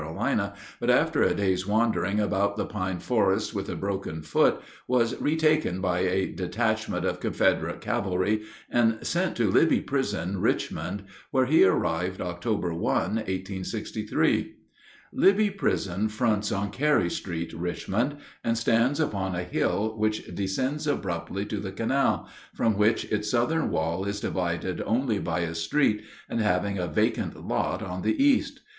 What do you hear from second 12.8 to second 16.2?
1863. [Illustration: COLONEL THOMAS E. ROSE.] Libby Prison